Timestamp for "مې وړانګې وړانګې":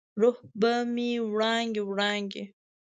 0.93-2.43